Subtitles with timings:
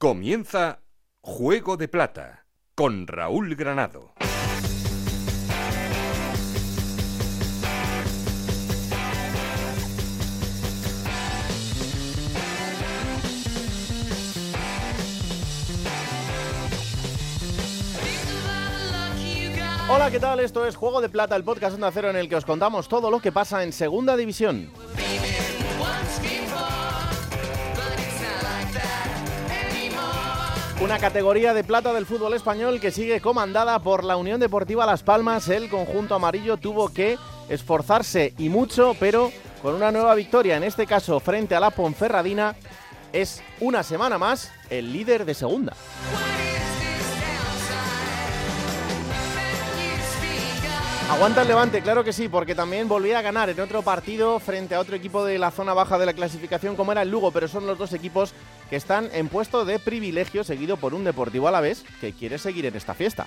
[0.00, 0.78] Comienza
[1.22, 4.12] Juego de Plata con Raúl Granado.
[19.90, 20.38] Hola, ¿qué tal?
[20.38, 23.10] Esto es Juego de Plata, el podcast Onda Cero en el que os contamos todo
[23.10, 24.70] lo que pasa en Segunda División.
[30.80, 35.02] Una categoría de plata del fútbol español que sigue comandada por la Unión Deportiva Las
[35.02, 35.48] Palmas.
[35.48, 40.86] El conjunto amarillo tuvo que esforzarse y mucho, pero con una nueva victoria, en este
[40.86, 42.54] caso frente a la Ponferradina,
[43.12, 45.72] es una semana más el líder de segunda.
[51.10, 54.74] Aguanta el Levante, claro que sí, porque también volvía a ganar en otro partido frente
[54.74, 57.48] a otro equipo de la zona baja de la clasificación como era el Lugo, pero
[57.48, 58.32] son los dos equipos
[58.68, 62.38] que están en puesto de privilegio seguido por un Deportivo a la vez que quiere
[62.38, 63.26] seguir en esta fiesta.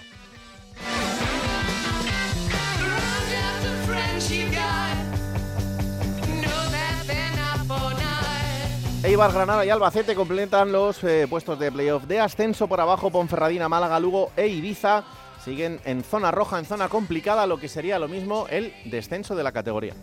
[9.03, 13.67] Eibar, Granada y Albacete completan los eh, puestos de playoff de ascenso por abajo, Ponferradina,
[13.67, 15.03] Málaga, Lugo e Ibiza
[15.43, 19.43] siguen en zona roja, en zona complicada, lo que sería lo mismo el descenso de
[19.43, 19.95] la categoría.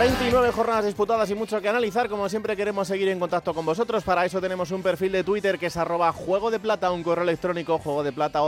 [0.00, 2.08] 29 jornadas disputadas y mucho que analizar.
[2.08, 4.02] Como siempre queremos seguir en contacto con vosotros.
[4.02, 7.24] Para eso tenemos un perfil de Twitter que es arroba juego de plata, un correo
[7.24, 8.40] electrónico juego de plata.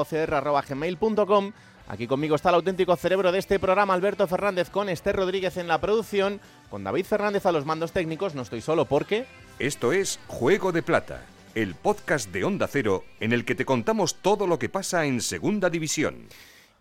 [1.89, 5.69] Aquí conmigo está el auténtico cerebro de este programa, Alberto Fernández, con Esther Rodríguez en
[5.69, 8.35] la producción, con David Fernández a los mandos técnicos.
[8.35, 9.27] No estoy solo porque...
[9.59, 11.21] Esto es Juego de Plata,
[11.55, 15.21] el podcast de Onda Cero en el que te contamos todo lo que pasa en
[15.21, 16.29] Segunda División.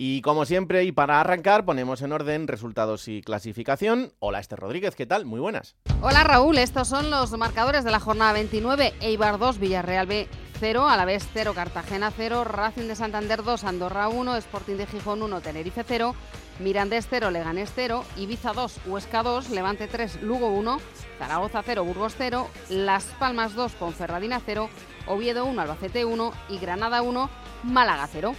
[0.04, 4.14] Y como siempre, y para arrancar, ponemos en orden resultados y clasificación.
[4.18, 5.26] Hola, Esther Rodríguez, ¿qué tal?
[5.26, 5.76] Muy buenas.
[6.02, 6.58] Hola, Raúl.
[6.58, 8.96] Estos son los marcadores de la jornada 29.
[9.00, 10.28] Eibar 2, Villarreal B
[10.60, 14.88] 0, a la vez 0, Cartagena 0, Racing de Santander 2, Andorra 1, Sporting de
[14.88, 16.16] Gijón 1, Tenerife 0,
[16.58, 20.80] Mirandés 0, Leganés 0, Ibiza 2, Huesca 2, Levante 3, Lugo 1,
[21.20, 24.68] Zaragoza 0, Burgos 0, Las Palmas 2, Ponferradina 0,
[25.06, 27.30] Oviedo 1, Albacete 1 y Granada 1,
[27.66, 28.34] Málaga 0.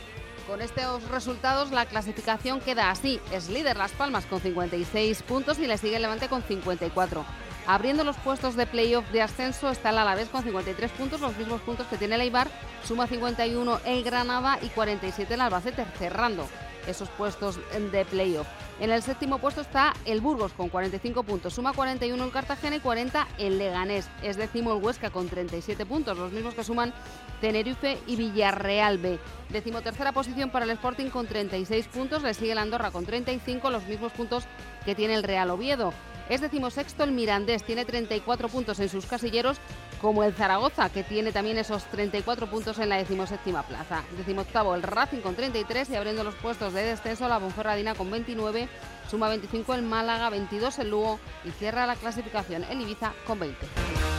[0.47, 3.21] Con estos resultados la clasificación queda así.
[3.33, 7.25] Es líder Las Palmas con 56 puntos y le sigue el Levante con 54.
[7.67, 11.61] Abriendo los puestos de playoff de ascenso está el Alavés con 53 puntos, los mismos
[11.61, 12.49] puntos que tiene el Eibar,
[12.83, 16.49] suma 51 el Granada y 47 el Albacete, cerrando
[16.87, 17.59] esos puestos
[17.93, 18.47] de playoff.
[18.81, 22.81] En el séptimo puesto está el Burgos con 45 puntos, suma 41 el Cartagena y
[22.81, 24.09] 40 el Leganés.
[24.23, 26.93] Es décimo el Huesca con 37 puntos, los mismos que suman
[27.41, 29.19] Tenerife y Villarreal B.
[29.51, 33.71] Décimo tercera posición para el Sporting con 36 puntos, le sigue el Andorra con 35,
[33.71, 34.45] los mismos puntos
[34.85, 35.93] que tiene el Real Oviedo.
[36.29, 39.59] Es decimosexto el Mirandés, tiene 34 puntos en sus casilleros,
[40.03, 44.03] como el Zaragoza, que tiene también esos 34 puntos en la decimoséptima plaza.
[44.19, 48.69] Decimoctavo el Racing con 33 y abriendo los puestos de descenso la Bonferradina con 29,
[49.09, 54.12] suma 25 el Málaga, 22 el Lugo y cierra la clasificación el Ibiza con 20.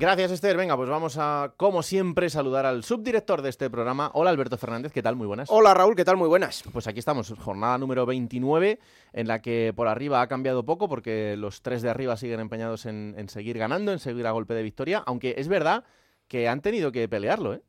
[0.00, 0.56] Gracias, Esther.
[0.56, 4.10] Venga, pues vamos a, como siempre, saludar al subdirector de este programa.
[4.14, 4.92] Hola, Alberto Fernández.
[4.92, 5.14] ¿Qué tal?
[5.14, 5.50] Muy buenas.
[5.50, 5.94] Hola, Raúl.
[5.94, 6.16] ¿Qué tal?
[6.16, 6.64] Muy buenas.
[6.72, 8.78] Pues aquí estamos, jornada número 29,
[9.12, 12.86] en la que por arriba ha cambiado poco, porque los tres de arriba siguen empeñados
[12.86, 15.84] en, en seguir ganando, en seguir a golpe de victoria, aunque es verdad
[16.28, 17.62] que han tenido que pelearlo, ¿eh?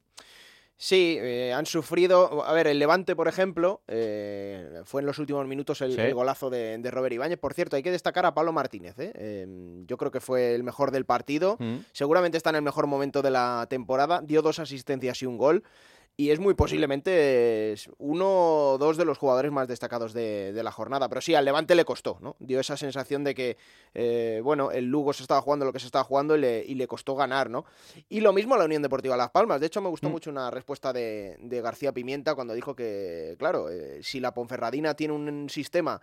[0.83, 2.43] Sí, eh, han sufrido.
[2.43, 6.01] A ver, el Levante, por ejemplo, eh, fue en los últimos minutos el, Sí.
[6.01, 7.37] el golazo de, de Robert Ibáñez.
[7.37, 8.97] Por cierto, hay que destacar a Pablo Martínez.
[8.97, 9.11] ¿eh?
[9.13, 9.45] Eh,
[9.85, 11.55] yo creo que fue el mejor del partido.
[11.59, 11.75] Mm.
[11.91, 14.21] Seguramente está en el mejor momento de la temporada.
[14.23, 15.63] Dio dos asistencias y un gol.
[16.21, 18.27] Y es muy posiblemente uno
[18.73, 21.09] o dos de los jugadores más destacados de, de la jornada.
[21.09, 22.35] Pero sí, al Levante le costó, ¿no?
[22.37, 23.57] Dio esa sensación de que,
[23.95, 26.75] eh, bueno, el Lugo se estaba jugando lo que se estaba jugando y le, y
[26.75, 27.65] le costó ganar, ¿no?
[28.07, 29.59] Y lo mismo a la Unión Deportiva Las Palmas.
[29.59, 30.11] De hecho, me gustó Mm.
[30.11, 34.93] mucho una respuesta de, de García Pimienta cuando dijo que, claro, eh, si la Ponferradina
[34.93, 35.99] tiene un sistema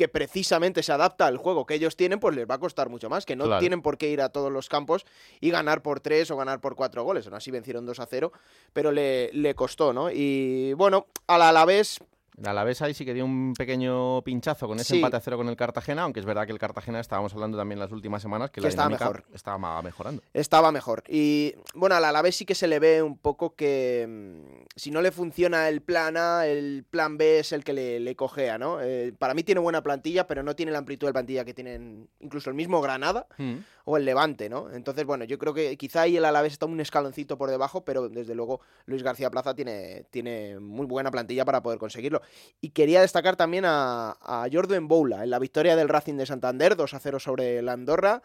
[0.00, 3.10] que precisamente se adapta al juego que ellos tienen, pues les va a costar mucho
[3.10, 3.60] más, que no Claro.
[3.60, 5.04] tienen por qué ir a todos los campos
[5.42, 7.26] y ganar por tres o ganar por cuatro goles.
[7.26, 8.32] Aún así vencieron 2 a 0,
[8.72, 10.10] pero le, le costó, ¿no?
[10.10, 11.98] Y bueno, al Alavés
[12.44, 14.96] A la vez ahí sí que dio un pequeño pinchazo con ese Sí.
[14.96, 17.78] empate a cero con el Cartagena, aunque es verdad que el Cartagena estábamos hablando también
[17.78, 19.24] las últimas semanas que, Que la estaba mejor.
[19.34, 20.22] estaba mejorando.
[20.32, 21.02] estaba mejor.
[21.08, 25.02] Y bueno, al Alavés sí que se le ve un poco que mm, si no
[25.02, 28.80] le funciona el plan A, el plan B es el que le, le cojea, ¿no?
[28.80, 32.08] Eh, para mí tiene buena plantilla, pero no tiene la amplitud de plantilla que tienen
[32.20, 33.56] incluso el mismo Granada Mm.
[33.84, 34.70] O el Levante, ¿no?
[34.70, 38.08] Entonces, bueno, yo creo que quizá ahí el Alavés está un escaloncito por debajo, pero
[38.08, 42.22] desde luego Luis García Plaza tiene, tiene muy buena plantilla para poder conseguirlo.
[42.60, 46.76] Y quería destacar también a, a Jordan Boula en la victoria del Racing de Santander,
[46.76, 48.22] 2 a 0 sobre la Andorra.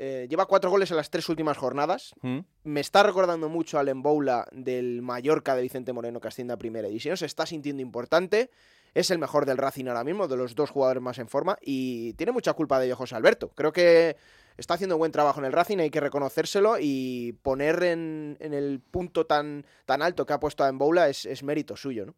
[0.00, 2.14] Eh, lleva cuatro goles en las tres últimas jornadas.
[2.22, 2.38] ¿Mm?
[2.62, 6.86] Me está recordando mucho al Emboula del Mallorca de Vicente Moreno que asciende a primera
[6.86, 7.16] división.
[7.16, 8.48] Se está sintiendo importante.
[8.94, 11.58] Es el mejor del Racing ahora mismo, de los dos jugadores más en forma.
[11.60, 13.50] Y tiene mucha culpa de ello José Alberto.
[13.56, 14.16] Creo que
[14.58, 18.80] está haciendo buen trabajo en el Racing, hay que reconocérselo y poner en, en el
[18.80, 22.14] punto tan, tan alto que ha puesto a Emboula es, es mérito suyo, ¿no?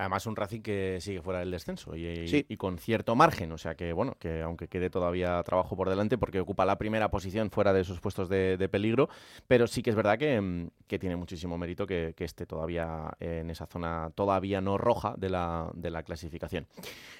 [0.00, 2.46] Además, un Racing que sigue fuera del descenso y, Sí.
[2.48, 3.52] y con cierto margen.
[3.52, 7.10] O sea que, bueno, que aunque quede todavía trabajo por delante, porque ocupa la primera
[7.10, 9.08] posición fuera de esos puestos de, de peligro,
[9.46, 13.10] pero sí que es verdad que, mm, que tiene muchísimo mérito que, que esté todavía
[13.20, 16.66] en esa zona todavía no roja de la, de la clasificación.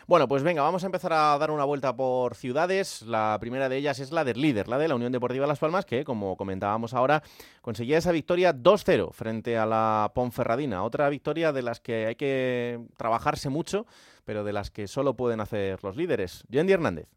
[0.07, 3.03] Bueno, pues venga, vamos a empezar a dar una vuelta por ciudades.
[3.03, 5.85] La primera de ellas es la del líder, la de la Unión Deportiva Las Palmas,
[5.85, 7.23] que, como comentábamos ahora,
[7.61, 10.83] conseguía esa victoria 2-0 frente a la Ponferradina.
[10.83, 13.87] Otra victoria de las que hay que trabajarse mucho,
[14.25, 16.45] pero de las que solo pueden hacer los líderes.
[16.49, 17.09] Yendi Hernández.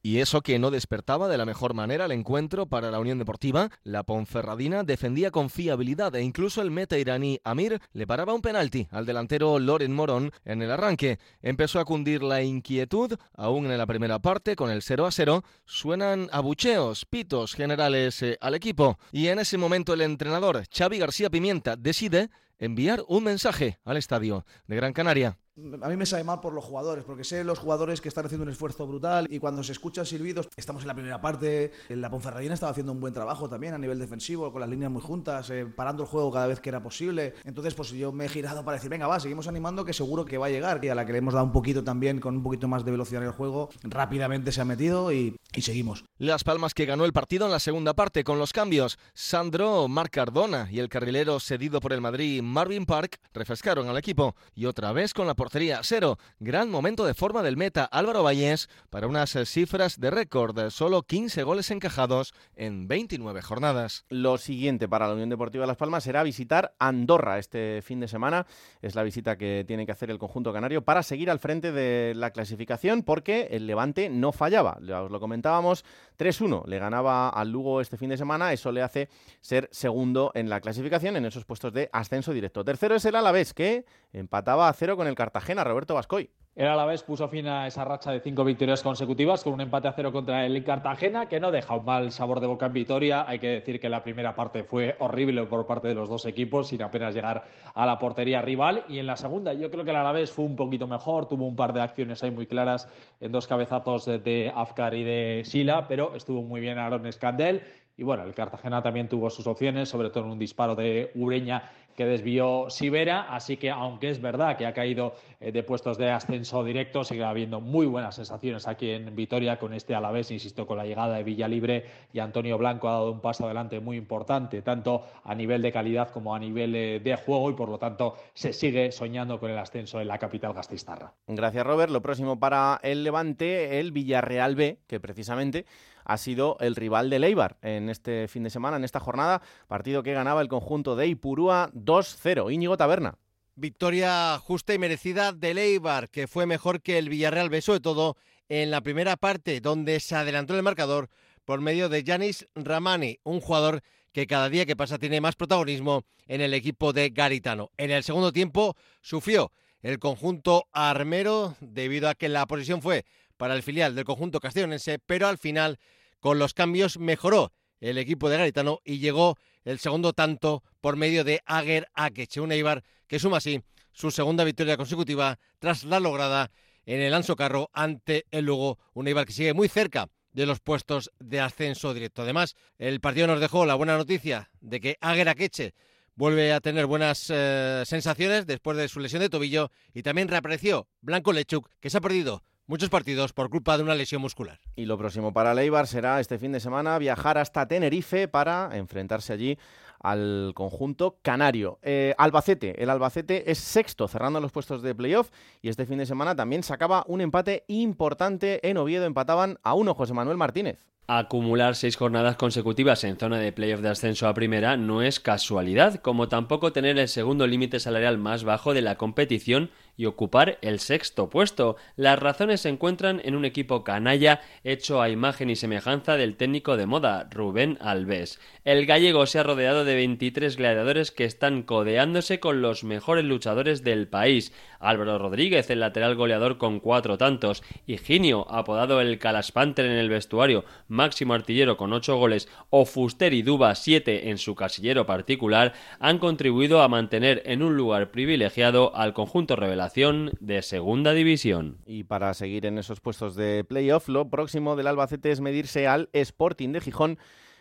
[0.00, 3.68] Y eso que no despertaba de la mejor manera el encuentro para la Unión Deportiva,
[3.82, 8.86] la Ponferradina defendía con fiabilidad e incluso el meta iraní Amir le paraba un penalti
[8.92, 11.18] al delantero Loren Morón en el arranque.
[11.42, 15.42] Empezó a cundir la inquietud, aún en la primera parte, con el 0 a 0,
[15.64, 18.98] suenan abucheos, pitos generales eh, al equipo.
[19.10, 24.44] Y en ese momento el entrenador Xavi García Pimienta decide enviar un mensaje al estadio
[24.66, 25.38] de Gran Canaria.
[25.82, 28.44] A mí me sabe mal por los jugadores, porque sé los jugadores que están haciendo
[28.44, 32.54] un esfuerzo brutal y cuando se escuchan silbidos, estamos en la primera parte, la Ponferradina
[32.54, 35.66] estaba haciendo un buen trabajo también a nivel defensivo, con las líneas muy juntas, eh,
[35.66, 37.34] parando el juego cada vez que era posible.
[37.44, 40.38] Entonces, pues yo me he girado para decir, venga, va, seguimos animando que seguro que
[40.38, 40.84] va a llegar.
[40.84, 42.92] Y a la que le hemos dado un poquito también, con un poquito más de
[42.92, 46.04] velocidad en el juego, rápidamente se ha metido y, y seguimos.
[46.18, 48.98] Las Palmas que ganó el partido en la segunda parte con los cambios.
[49.14, 54.36] Sandro Marc Cardona y el carrilero cedido por el Madrid Marvin Park refrescaron al equipo.
[54.54, 56.18] Y otra vez con la portería a cero.
[56.38, 60.70] Gran momento de forma del meta Álvaro Vallés para unas eh, cifras de récord.
[60.70, 64.04] Solo 15 goles encajados en 29 jornadas.
[64.10, 68.46] Lo siguiente para la Unión Deportiva Las Palmas será visitar Andorra este fin de semana.
[68.82, 72.14] Es la visita que tiene que hacer el conjunto canario para seguir al frente de
[72.14, 74.78] la clasificación porque el Levante no fallaba.
[74.82, 75.84] Ya os lo comentábamos,
[76.18, 78.52] 3-1 le ganaba al Lugo este fin de semana.
[78.52, 79.08] Eso le hace
[79.40, 82.64] ser segundo en la clasificación en esos puestos de ascenso directo.
[82.64, 86.30] Tercero es el Alavés que empataba a cero con el Cartagena, Roberto Bascoy.
[86.58, 89.92] El Alavés puso fin a esa racha de cinco victorias consecutivas con un empate a
[89.92, 93.24] cero contra el Cartagena, que no deja un mal sabor de boca en Vitoria.
[93.28, 96.66] Hay que decir que la primera parte fue horrible por parte de los dos equipos,
[96.66, 98.82] sin apenas llegar a la portería rival.
[98.88, 101.54] Y en la segunda, yo creo que el Alavés fue un poquito mejor, tuvo un
[101.54, 102.88] par de acciones ahí muy claras
[103.20, 107.62] en dos cabezazos de Afkar y de Sila, pero estuvo muy bien Aaron Escandel.
[107.98, 111.68] Y bueno, el Cartagena también tuvo sus opciones, sobre todo en un disparo de Ureña
[111.96, 116.08] que desvió Sibera, así que aunque es verdad que ha caído eh, de puestos de
[116.08, 120.78] ascenso directo, sigue habiendo muy buenas sensaciones aquí en Vitoria con este Alavés, insisto, con
[120.78, 125.02] la llegada de Villalibre y Antonio Blanco ha dado un paso adelante muy importante, tanto
[125.24, 128.52] a nivel de calidad como a nivel eh, de juego y por lo tanto se
[128.52, 131.14] sigue soñando con el ascenso en la capital gastistarra.
[131.26, 131.90] Gracias, Robert.
[131.90, 135.66] Lo próximo para el Levante, el Villarreal B, que precisamente
[136.08, 140.02] ha sido el rival de Leibar en este fin de semana, en esta jornada, partido
[140.02, 142.52] que ganaba el conjunto de Ipurúa 2-0.
[142.52, 143.16] Íñigo Taberna.
[143.54, 148.16] Victoria justa y merecida de Leibar, que fue mejor que el Villarreal sobre todo
[148.48, 151.10] en la primera parte, donde se adelantó el marcador
[151.44, 156.04] por medio de Yanis Ramani, un jugador que cada día que pasa tiene más protagonismo
[156.26, 157.70] en el equipo de Garitano.
[157.76, 163.04] En el segundo tiempo sufrió el conjunto armero debido a que la posición fue
[163.36, 165.78] para el filial del conjunto castellonense, pero al final
[166.20, 171.24] con los cambios mejoró el equipo de Garitano y llegó el segundo tanto por medio
[171.24, 176.50] de Aguer Akeche, un Eibar que suma así su segunda victoria consecutiva tras la lograda
[176.86, 180.60] en el Anso Carro ante el Lugo, un Eibar que sigue muy cerca de los
[180.60, 182.22] puestos de ascenso directo.
[182.22, 185.74] Además, el partido nos dejó la buena noticia de que Aguer Akeche
[186.14, 190.88] vuelve a tener buenas eh, sensaciones después de su lesión de tobillo y también reapareció
[191.00, 194.60] Blanco Lechuk, que se ha perdido muchos partidos por culpa de una lesión muscular.
[194.76, 199.32] Y lo próximo para Leibar será este fin de semana viajar hasta Tenerife para enfrentarse
[199.32, 199.58] allí
[200.00, 201.78] al conjunto canario.
[201.82, 206.06] Eh, Albacete, el Albacete es sexto cerrando los puestos de playoff y este fin de
[206.06, 210.78] semana también sacaba un empate importante en Oviedo, empataban a uno José Manuel Martínez.
[211.10, 216.02] Acumular seis jornadas consecutivas en zona de playoff de ascenso a primera no es casualidad,
[216.02, 220.78] como tampoco tener el segundo límite salarial más bajo de la competición y ocupar el
[220.78, 221.76] sexto puesto.
[221.96, 226.76] Las razones se encuentran en un equipo canalla hecho a imagen y semejanza del técnico
[226.78, 228.40] de moda, Rubén Alves.
[228.64, 233.82] El gallego se ha rodeado de 23 gladiadores que están codeándose con los mejores luchadores
[233.82, 234.52] del país.
[234.78, 240.64] Álvaro Rodríguez, el lateral goleador con cuatro tantos, Higinio, apodado el Calaspanter en el vestuario,
[240.86, 246.18] máximo artillero con ocho goles, o Fuster y Duba siete en su casillero particular, han
[246.18, 251.78] contribuido a mantener en un lugar privilegiado al conjunto revelación de Segunda División.
[251.86, 256.10] Y para seguir en esos puestos de playoff, lo próximo del Albacete es medirse al
[256.12, 257.18] Sporting de Gijón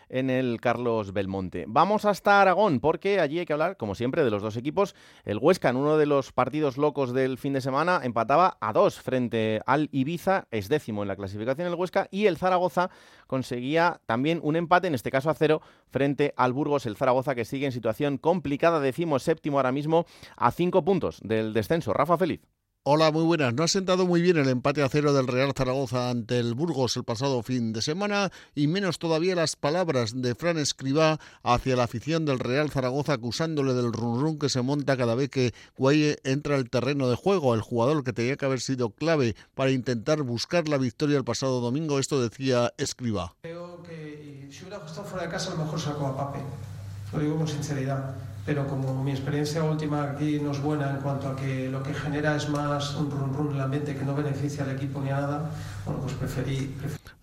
[0.09, 1.65] en el Carlos Belmonte.
[1.67, 4.95] Vamos hasta Aragón porque allí hay que hablar, como siempre, de los dos equipos.
[5.25, 8.99] El Huesca, en uno de los partidos locos del fin de semana, empataba a dos
[8.99, 12.89] frente al Ibiza, es décimo en la clasificación el Huesca, y el Zaragoza
[13.27, 17.45] conseguía también un empate, en este caso a cero, frente al Burgos, el Zaragoza que
[17.45, 21.93] sigue en situación complicada, decimos séptimo ahora mismo, a cinco puntos del descenso.
[21.93, 22.56] Rafa Feliz.
[22.89, 23.53] Hola, muy buenas.
[23.53, 26.95] No ha sentado muy bien el empate a cero del Real Zaragoza ante el Burgos
[26.95, 31.83] el pasado fin de semana y menos todavía las palabras de Fran Escribá hacia la
[31.83, 36.55] afición del Real Zaragoza acusándole del run que se monta cada vez que Guaye entra
[36.55, 37.53] al terreno de juego.
[37.53, 41.59] El jugador que tenía que haber sido clave para intentar buscar la victoria el pasado
[41.59, 43.35] domingo, esto decía Escribá.
[43.41, 46.39] Creo que si hubiera estado fuera de casa a lo mejor sacó a Pape.
[47.11, 48.15] Lo digo con sinceridad
[48.47, 51.93] pero como mi experiencia última aquí no es buena en cuanto a que lo que
[51.93, 55.09] genera es más un run run en el ambiente que no beneficia al equipo ni
[55.09, 55.51] a nada,
[55.85, 56.73] bueno, pues preferí,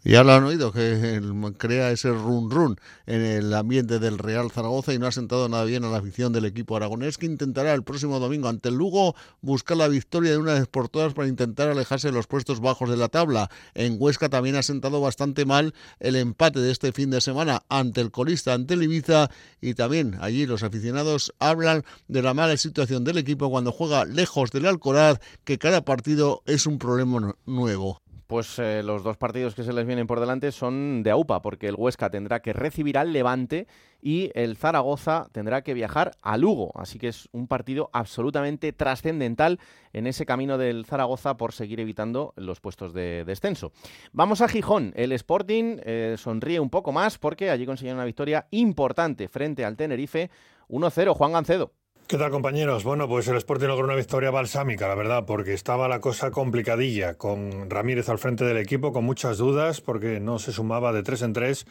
[0.07, 1.19] ya lo han oído, que
[1.57, 2.77] crea ese run run
[3.07, 6.31] en el ambiente del Real Zaragoza y no ha sentado nada bien a la afición
[6.35, 10.37] del equipo aragonés que intentará el próximo domingo ante el Lugo buscar la victoria de
[10.37, 13.49] una vez por todas para intentar alejarse de los puestos bajos de la tabla.
[13.73, 18.03] En Huesca también ha sentado bastante mal el empate de este fin de semana ante
[18.03, 19.31] el colista, ante el Ibiza
[19.63, 24.51] y también allí los aficionados hablan de la mala situación del equipo cuando juega lejos
[24.51, 28.01] del Alcoraz, que cada partido es un problema nuevo.
[28.27, 31.69] Pues eh, los dos partidos que se les vienen por delante son de AUPA, porque
[31.69, 33.67] el Huesca tendrá que recibir al Levante
[34.01, 36.73] y el Zaragoza tendrá que viajar a Lugo.
[36.75, 39.61] Así que es un partido absolutamente trascendental
[39.93, 43.73] en ese camino del Zaragoza por seguir evitando los puestos de descenso.
[44.13, 44.93] Vamos a Gijón.
[44.97, 49.77] El Sporting eh, sonríe un poco más porque allí consiguieron una victoria importante frente al
[49.77, 50.31] Tenerife.
[50.69, 51.73] 1-0, Juan Gancedo.
[52.07, 52.85] ¿Qué tal compañeros?
[52.85, 57.15] Bueno, pues el Sporting logró una victoria balsámica, la verdad, porque estaba la cosa complicadilla,
[57.15, 61.23] con Ramírez al frente del equipo, con muchas dudas, porque no se sumaba de tres
[61.23, 61.67] en tres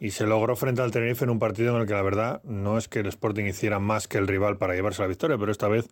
[0.00, 2.78] y se logró frente al Tenerife en un partido en el que la verdad no
[2.78, 5.68] es que el Sporting hiciera más que el rival para llevarse la victoria, pero esta
[5.68, 5.90] vez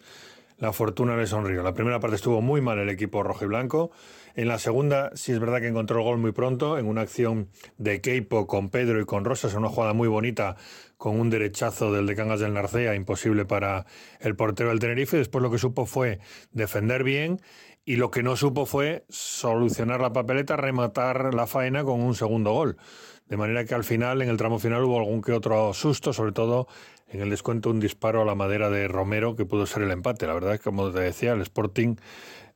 [0.56, 1.62] la fortuna le sonrió.
[1.62, 3.90] La primera parte estuvo muy mal el equipo rojo y blanco.
[4.34, 7.48] En la segunda, sí es verdad que encontró el gol muy pronto, en una acción
[7.76, 10.56] de Keipo con Pedro y con Rosas, una jugada muy bonita,
[10.96, 13.84] con un derechazo del de Cangas del Narcea, imposible para
[14.20, 15.18] el portero del Tenerife.
[15.18, 16.18] Después lo que supo fue
[16.52, 17.40] defender bien
[17.84, 22.52] y lo que no supo fue solucionar la papeleta, rematar la faena con un segundo
[22.52, 22.76] gol.
[23.26, 26.32] De manera que al final, en el tramo final, hubo algún que otro susto, sobre
[26.32, 26.68] todo
[27.08, 30.26] en el descuento un disparo a la madera de Romero que pudo ser el empate.
[30.26, 31.96] La verdad es que, como te decía, el Sporting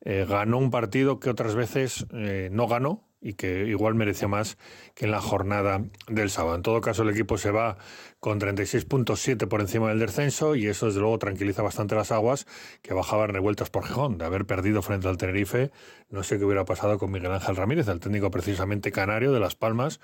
[0.01, 4.57] eh, ganó un partido que otras veces eh, no ganó y que igual mereció más
[4.93, 6.55] que en la jornada del sábado.
[6.55, 7.77] En todo caso, el equipo se va
[8.19, 12.47] con 36.7 por encima del descenso y eso desde luego tranquiliza bastante las aguas
[12.81, 14.17] que bajaban revueltas por Gijón.
[14.17, 15.71] De haber perdido frente al Tenerife,
[16.09, 19.55] no sé qué hubiera pasado con Miguel Ángel Ramírez, el técnico precisamente canario de Las
[19.55, 19.99] Palmas,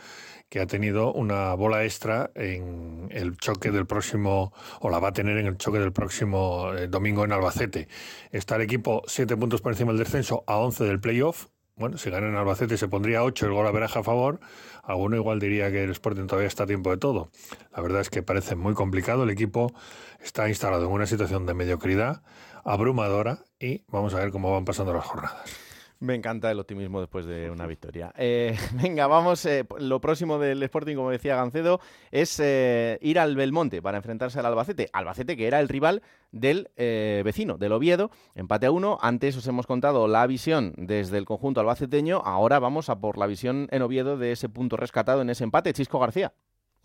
[0.50, 5.14] que ha tenido una bola extra en el choque del próximo, o la va a
[5.14, 7.88] tener en el choque del próximo eh, domingo en Albacete.
[8.32, 12.10] Está el equipo 7 puntos por encima del descenso a 11 del playoff, bueno, si
[12.10, 14.40] gana en Albacete se pondría 8 el gol a veraja a favor.
[14.84, 17.30] Alguno igual diría que el Sporting todavía está a tiempo de todo.
[17.76, 19.24] La verdad es que parece muy complicado.
[19.24, 19.74] El equipo
[20.22, 22.22] está instalado en una situación de mediocridad
[22.64, 25.63] abrumadora y vamos a ver cómo van pasando las jornadas.
[26.04, 28.14] Me encanta el optimismo después de una victoria.
[28.18, 29.46] Eh, venga, vamos.
[29.46, 31.80] Eh, lo próximo del Sporting, como decía Gancedo,
[32.12, 34.90] es eh, ir al Belmonte para enfrentarse al Albacete.
[34.92, 36.02] Albacete, que era el rival
[36.34, 38.12] del vecino, del Oviedo.
[38.36, 38.98] Empate a uno.
[39.02, 42.22] Antes os hemos contado la visión desde el conjunto albaceteño.
[42.26, 45.72] Ahora vamos a por la visión en Oviedo de ese punto rescatado en ese empate.
[45.72, 46.34] Chisco García.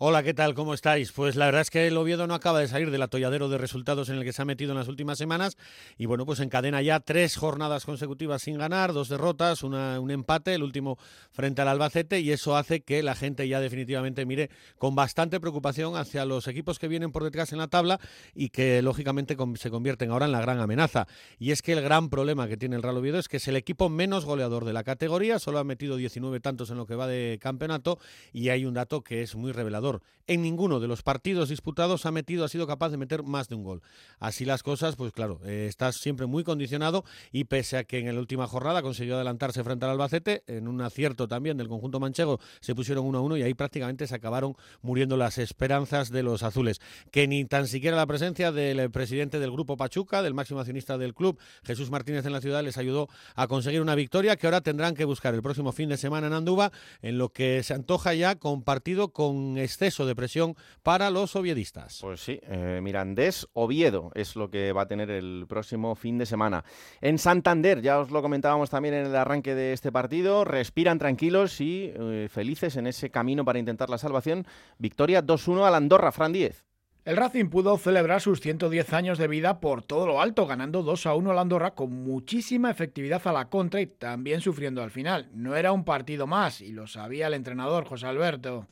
[0.01, 0.53] Hola, ¿qué tal?
[0.53, 1.11] ¿Cómo estáis?
[1.11, 4.07] Pues la verdad es que el Oviedo no acaba de salir del atolladero de resultados
[4.07, 5.57] en el que se ha metido en las últimas semanas
[5.97, 10.63] y bueno, pues encadena ya tres jornadas consecutivas sin ganar, dos derrotas, un empate, el
[10.63, 10.97] último
[11.31, 15.97] frente al Albacete y eso hace que la gente ya definitivamente mire con bastante preocupación
[15.97, 17.99] hacia los equipos que vienen por detrás en la tabla
[18.33, 21.07] y que lógicamente se convierten ahora en la gran amenaza.
[21.39, 23.57] Y es que el gran problema que tiene el Real Oviedo es que es el
[23.57, 27.05] equipo menos goleador de la categoría, solo ha metido 19 tantos en lo que va
[27.05, 27.99] de campeonato
[28.31, 29.88] y hay un dato que es muy revelador
[30.29, 33.55] en ninguno de los partidos disputados ha metido, ha sido capaz de meter más de
[33.55, 33.81] un gol.
[34.19, 38.13] Así las cosas, pues claro, eh, estás siempre muy condicionado y pese a que en
[38.13, 42.39] la última jornada consiguió adelantarse frente al Albacete, en un acierto también del conjunto manchego
[42.59, 46.43] se pusieron 1 a 1 y ahí prácticamente se acabaron muriendo las esperanzas de los
[46.43, 46.79] azules.
[47.11, 50.99] Que ni tan siquiera la presencia del eh, presidente del grupo Pachuca, del máximo accionista
[50.99, 54.61] del club, Jesús Martínez en la ciudad, les ayudó a conseguir una victoria que ahora
[54.61, 58.13] tendrán que buscar el próximo fin de semana en Andúba, en lo que se antoja
[58.13, 61.99] ya compartido con exceso de presión para los oviedistas.
[62.01, 66.25] Pues sí, eh, Mirandés Oviedo es lo que va a tener el próximo fin de
[66.25, 66.65] semana.
[66.99, 71.61] En Santander, ya os lo comentábamos también en el arranque de este partido, respiran tranquilos
[71.61, 74.45] y eh, felices en ese camino para intentar la salvación.
[74.77, 76.65] Victoria 2-1 al Andorra, Fran 10.
[77.05, 81.05] El Racing pudo celebrar sus 110 años de vida por todo lo alto, ganando 2
[81.05, 85.29] a 1 al Andorra con muchísima efectividad a la contra y también sufriendo al final.
[85.33, 88.67] No era un partido más y lo sabía el entrenador José Alberto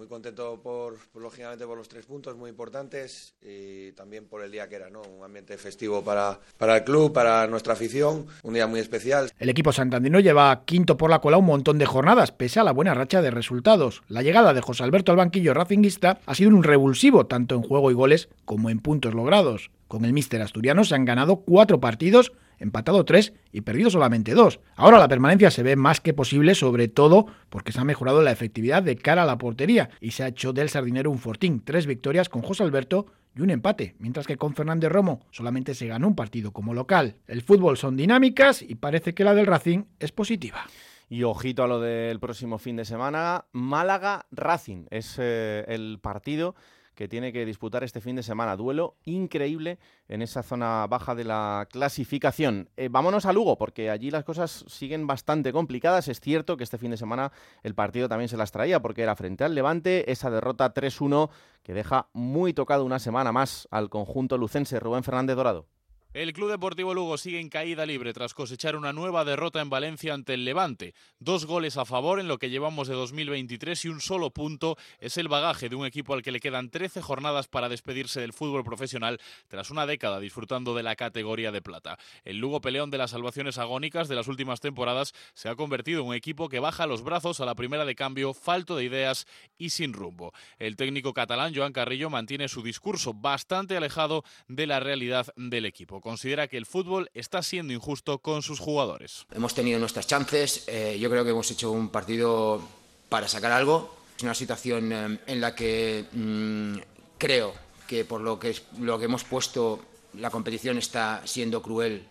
[0.00, 4.66] muy contento por, lógicamente por los tres puntos muy importantes y también por el día
[4.66, 5.02] que era, ¿no?
[5.02, 9.30] Un ambiente festivo para, para el club, para nuestra afición, un día muy especial.
[9.38, 12.72] El equipo santandino lleva quinto por la cola un montón de jornadas, pese a la
[12.72, 14.02] buena racha de resultados.
[14.08, 17.90] La llegada de José Alberto al banquillo racinguista ha sido un revulsivo tanto en juego
[17.90, 19.70] y goles como en puntos logrados.
[19.90, 22.30] Con el míster asturiano se han ganado cuatro partidos
[22.60, 24.60] empatado tres y perdido solamente dos.
[24.76, 28.30] Ahora la permanencia se ve más que posible, sobre todo porque se ha mejorado la
[28.30, 31.64] efectividad de cara a la portería y se ha hecho del sardinero un fortín.
[31.64, 35.88] Tres victorias con José Alberto y un empate, mientras que con Fernández Romo solamente se
[35.88, 37.16] ganó un partido como local.
[37.26, 40.66] El fútbol son dinámicas y parece que la del Racing es positiva.
[41.08, 46.54] Y ojito a lo del próximo fin de semana, Málaga-Racing es eh, el partido
[47.00, 48.56] que tiene que disputar este fin de semana.
[48.56, 52.68] Duelo increíble en esa zona baja de la clasificación.
[52.76, 56.08] Eh, vámonos a Lugo, porque allí las cosas siguen bastante complicadas.
[56.08, 59.16] Es cierto que este fin de semana el partido también se las traía, porque era
[59.16, 61.30] frente al Levante, esa derrota 3-1
[61.62, 64.78] que deja muy tocado una semana más al conjunto lucense.
[64.78, 65.79] Rubén Fernández Dorado.
[66.12, 70.12] El Club Deportivo Lugo sigue en caída libre tras cosechar una nueva derrota en Valencia
[70.12, 70.92] ante el Levante.
[71.20, 75.18] Dos goles a favor en lo que llevamos de 2023 y un solo punto es
[75.18, 78.64] el bagaje de un equipo al que le quedan 13 jornadas para despedirse del fútbol
[78.64, 81.96] profesional tras una década disfrutando de la categoría de plata.
[82.24, 86.08] El Lugo peleón de las salvaciones agónicas de las últimas temporadas se ha convertido en
[86.08, 89.70] un equipo que baja los brazos a la primera de cambio, falto de ideas y
[89.70, 90.32] sin rumbo.
[90.58, 95.99] El técnico catalán Joan Carrillo mantiene su discurso bastante alejado de la realidad del equipo
[96.00, 99.26] considera que el fútbol está siendo injusto con sus jugadores.
[99.32, 102.62] Hemos tenido nuestras chances, eh, yo creo que hemos hecho un partido
[103.08, 103.96] para sacar algo.
[104.16, 106.78] Es una situación eh, en la que mm,
[107.18, 107.54] creo
[107.86, 109.80] que por lo que, lo que hemos puesto
[110.14, 112.04] la competición está siendo cruel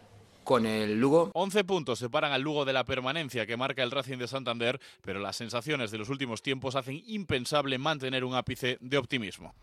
[0.49, 1.29] con el Lugo.
[1.35, 5.19] 11 puntos separan al Lugo de la permanencia que marca el Racing de Santander, pero
[5.19, 9.53] las sensaciones de los últimos tiempos hacen impensable mantener un ápice de optimismo.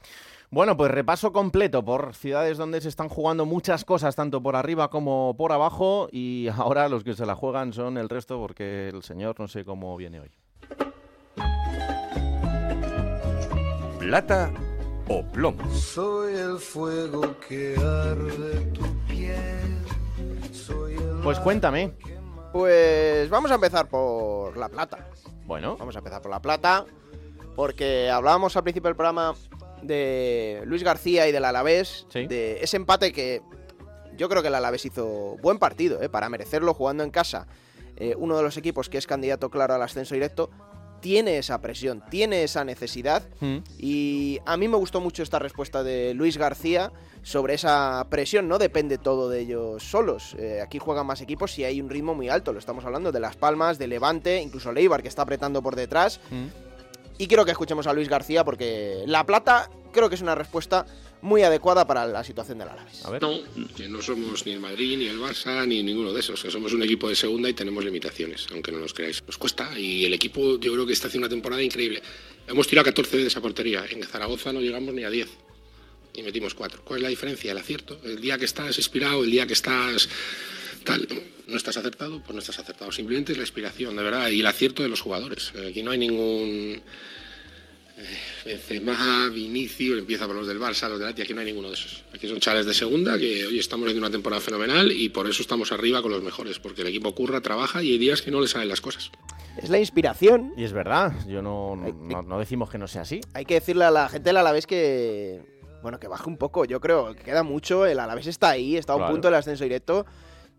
[0.49, 4.89] Bueno, pues repaso completo por ciudades donde se están jugando muchas cosas, tanto por arriba
[4.89, 9.03] como por abajo, y ahora los que se la juegan son el resto porque el
[9.03, 10.31] señor no sé cómo viene hoy.
[13.99, 14.53] Plata
[15.09, 15.69] o plomo.
[15.75, 19.06] Soy el fuego que arde tu.
[21.27, 21.93] Pues cuéntame.
[22.53, 25.09] Pues vamos a empezar por La Plata.
[25.45, 25.77] Bueno.
[25.77, 26.85] Vamos a empezar por La Plata,
[27.57, 29.35] porque hablábamos al principio del programa
[29.83, 33.43] de Luis García y del Alavés, de ese empate que
[34.17, 36.09] yo creo que el Alavés hizo buen partido, ¿eh?
[36.09, 37.49] para merecerlo jugando en casa.
[37.97, 40.51] Eh, uno de los equipos que es candidato claro al ascenso directo,
[41.07, 43.23] tiene esa presión, tiene esa necesidad.
[43.39, 43.59] Mm.
[43.79, 46.91] Y a mí me gustó mucho esta respuesta de Luis García
[47.23, 48.49] sobre esa presión.
[48.49, 50.35] No depende todo de ellos solos.
[50.37, 52.53] Eh, aquí juegan más equipos y hay un ritmo muy alto.
[52.53, 56.19] Lo estamos hablando de Las Palmas, de Levante, incluso Leibar que está apretando por detrás.
[56.33, 56.47] Mm.
[57.19, 60.87] Y quiero que escuchemos a Luis García porque La Plata creo que es una respuesta
[61.23, 63.03] muy adecuada para la situación del Alavés.
[63.21, 63.41] No,
[63.75, 66.73] que no somos ni el Madrid, ni el Barça, ni ninguno de esos, que somos
[66.73, 69.23] un equipo de segunda y tenemos limitaciones, aunque no nos creáis.
[69.27, 72.03] Nos cuesta y el equipo yo creo que está haciendo una temporada increíble.
[72.47, 75.29] Hemos tirado 14 de esa portería, en Zaragoza no llegamos ni a 10
[76.15, 76.83] y metimos 4.
[76.85, 77.53] ¿Cuál es la diferencia?
[77.53, 78.01] El acierto.
[78.05, 80.09] El día que estás inspirado, el día que estás
[80.85, 81.07] tal,
[81.47, 82.91] no estás acertado, pues no estás acertado.
[82.93, 85.53] Simplemente es la inspiración, de verdad, y el acierto de los jugadores.
[85.69, 86.81] Aquí no hay ningún
[88.45, 91.75] Benzema, Vinicius, empieza por los del Barça, los del Atleti, aquí no hay ninguno de
[91.75, 92.05] esos.
[92.15, 95.43] Aquí son chavales de segunda que hoy estamos haciendo una temporada fenomenal y por eso
[95.43, 98.41] estamos arriba con los mejores, porque el equipo curra, trabaja y hay días que no
[98.41, 99.11] le salen las cosas.
[99.63, 100.53] Es la inspiración.
[100.57, 103.21] Y es verdad, yo no, no, no decimos que no sea así.
[103.33, 105.41] Hay que decirle a la gente del Alavés que,
[105.83, 106.67] bueno, que baje un poco.
[106.67, 107.87] Yo creo que queda mucho.
[107.87, 109.15] El Alavés está ahí, está a un Claro.
[109.15, 110.05] punto del ascenso directo.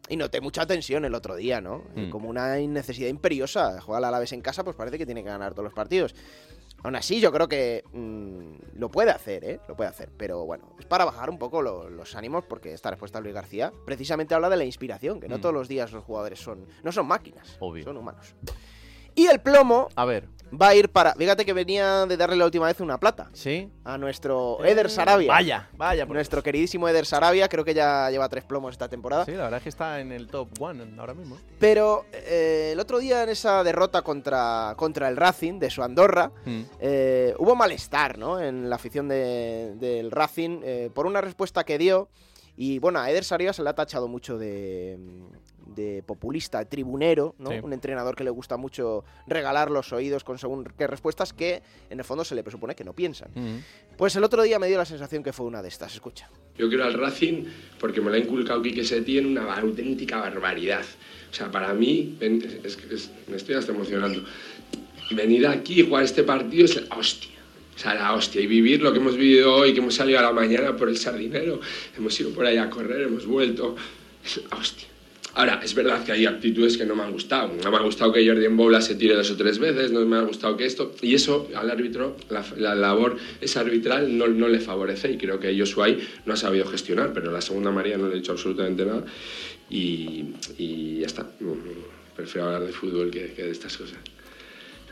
[0.10, 1.84] Y noté mucha tensión el otro día, ¿no?
[1.96, 2.10] Mm.
[2.10, 3.82] Como una necesidad imperiosa.
[3.82, 6.16] Juega el Alavés en casa, pues parece que tiene que ganar todos los partidos.
[6.84, 9.60] Aún así, yo creo que mm, lo puede hacer, ¿eh?
[9.68, 10.10] Lo puede hacer.
[10.16, 13.36] Pero bueno, es para bajar un poco lo- los ánimos, porque esta respuesta de Luis
[13.36, 15.42] García precisamente habla de la inspiración, que no Mm.
[15.42, 16.66] todos los días los jugadores son.
[16.84, 17.84] No son máquinas, Obvio.
[17.84, 18.36] son humanos.
[19.18, 21.14] Y el plomo A ver, va a ir para.
[21.16, 23.30] Fíjate que venía de darle la última vez una plata.
[23.34, 23.70] ¿sí?
[23.84, 25.28] A nuestro Eder Sarabia.
[25.28, 26.06] Vaya, vaya.
[26.06, 29.26] por- Nuestro queridísimo Eder Sarabia, creo que ya lleva tres plomos esta temporada.
[29.26, 31.36] Sí, la verdad es que está en el top one ahora mismo.
[31.60, 36.32] Pero eh, el otro día en esa derrota contra, contra el Racing de su Andorra,
[36.46, 36.62] Mm.
[36.80, 38.40] eh, hubo malestar ¿no?
[38.40, 42.08] en la afición de- del Racing eh, por una respuesta que dio.
[42.58, 44.98] Y bueno, a Eder Sarabia se le ha tachado mucho de,
[45.76, 47.52] de populista, tribunero, ¿no?
[47.52, 47.60] Sí.
[47.62, 52.00] Un entrenador que le gusta mucho regalar los oídos con según qué respuestas que en
[52.00, 53.30] el fondo se le presupone que no piensan.
[53.36, 53.58] Mm.
[53.96, 56.30] Pues el otro día me dio la sensación que fue una de estas, escucha.
[56.58, 57.44] Yo quiero al Racing
[57.80, 60.84] porque me lo ha inculcado Quique Setién una auténtica barbaridad.
[61.30, 64.24] O sea, para mí, ven- es que es- me estoy hasta emocionando.
[65.12, 67.37] Venir aquí y jugar este partido es la hostia.
[67.78, 68.42] O sea, la hostia.
[68.42, 70.98] Y vivir lo que hemos vivido hoy, que hemos salido a la mañana por el
[70.98, 71.62] sardinero,
[71.96, 73.76] hemos ido por ahí a correr, hemos vuelto.
[74.26, 74.88] Es la hostia.
[75.36, 77.54] Ahora, es verdad que hay actitudes que no me han gustado.
[77.64, 80.18] No me ha gustado que Jordi Bola se tire dos o tres veces, no me
[80.18, 80.96] ha gustado que esto.
[81.04, 85.40] Y eso al árbitro, la, la labor esa arbitral no, no le favorece y creo
[85.40, 88.84] que Josuay no ha sabido gestionar, pero la segunda María no le ha dicho absolutamente
[88.84, 89.06] nada
[89.70, 90.26] y,
[90.58, 91.30] y ya está.
[91.40, 91.56] No,
[92.16, 94.00] prefiero hablar de fútbol que, que de estas cosas.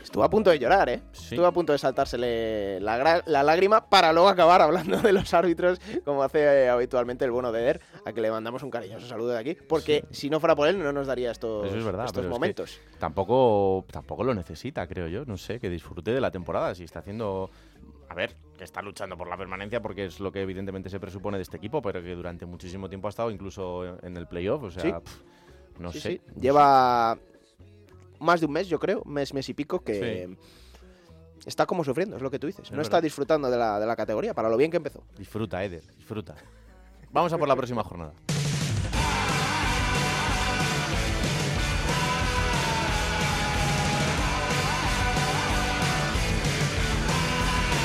[0.06, 1.02] Estuvo a punto de llorar, ¿eh?
[1.12, 5.80] Estuvo a punto de saltársele la, la lágrima para luego acabar hablando de los árbitros,
[6.04, 9.30] como hace eh, habitualmente el bueno de Eder, a que le mandamos un cariñoso saludo
[9.30, 12.04] de aquí, porque si no fuera por él no nos daría estos, Eso es verdad.
[12.06, 12.80] estos pero es que momentos.
[13.00, 15.24] tampoco, tampoco lo necesita, creo yo.
[15.26, 16.72] No sé, que disfrute de la temporada.
[16.76, 17.50] Si está haciendo.
[18.08, 21.36] A ver, que está luchando por la permanencia porque es lo que evidentemente se presupone
[21.38, 24.62] de este equipo, pero que durante muchísimo tiempo ha estado incluso en el playoff.
[24.62, 24.92] O sea, Sí.
[25.80, 26.20] no Sí, sé.
[26.36, 27.18] no Lleva
[28.20, 30.36] más de un mes, yo creo, mes, mes y pico, que
[31.44, 32.66] está como sufriendo, es lo que tú dices.
[32.66, 35.02] Es no está disfrutando de la, de la categoría, para lo bien que empezó.
[35.16, 36.34] Disfruta, Eder, disfruta.
[37.12, 38.12] Vamos a por la próxima jornada.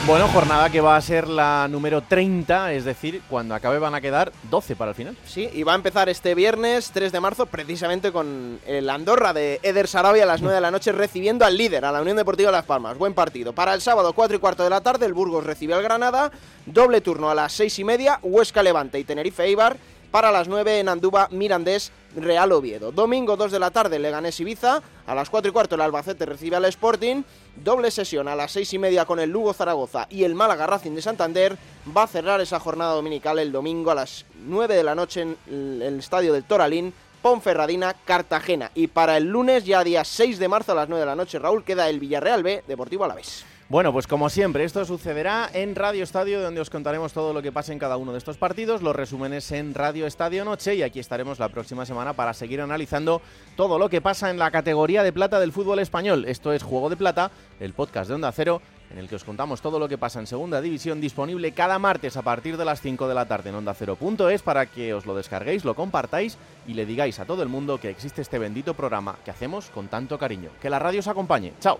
[0.07, 4.01] Bueno, jornada que va a ser la número 30, es decir, cuando acabe van a
[4.01, 5.15] quedar 12 para el final.
[5.25, 9.59] Sí, y va a empezar este viernes 3 de marzo precisamente con el Andorra de
[9.61, 12.51] Eder Sarabia a las 9 de la noche recibiendo al líder, a la Unión Deportiva
[12.51, 12.97] Las Palmas.
[12.97, 13.53] Buen partido.
[13.53, 16.31] Para el sábado 4 y cuarto de la tarde el Burgos recibe al Granada,
[16.65, 19.77] doble turno a las 6 y media, Huesca Levante y Tenerife Eibar.
[20.09, 22.91] Para las 9 en Andúba, Mirandés, Real Oviedo.
[22.91, 24.81] Domingo 2 de la tarde, Leganés Ibiza.
[25.05, 27.23] A las 4 y cuarto, el Albacete recibe al Sporting.
[27.55, 30.91] Doble sesión a las 6 y media con el Lugo Zaragoza y el Málaga Racing
[30.91, 31.57] de Santander.
[31.95, 35.37] Va a cerrar esa jornada dominical el domingo a las 9 de la noche en
[35.47, 36.93] el estadio del Toralín.
[37.21, 38.71] Ponferradina, Cartagena.
[38.73, 41.37] Y para el lunes, ya día 6 de marzo a las 9 de la noche,
[41.37, 43.45] Raúl, queda el Villarreal B, Deportivo Alavés.
[43.71, 47.53] Bueno, pues como siempre, esto sucederá en Radio Estadio, donde os contaremos todo lo que
[47.53, 50.99] pasa en cada uno de estos partidos, los resúmenes en Radio Estadio Noche y aquí
[50.99, 53.21] estaremos la próxima semana para seguir analizando
[53.55, 56.25] todo lo que pasa en la categoría de plata del fútbol español.
[56.27, 57.31] Esto es Juego de Plata,
[57.61, 60.27] el podcast de Onda Cero, en el que os contamos todo lo que pasa en
[60.27, 63.73] Segunda División, disponible cada martes a partir de las 5 de la tarde en Onda
[63.73, 67.79] Cero.es para que os lo descarguéis, lo compartáis y le digáis a todo el mundo
[67.79, 70.49] que existe este bendito programa que hacemos con tanto cariño.
[70.61, 71.53] Que la radio os acompañe.
[71.61, 71.79] ¡Chao!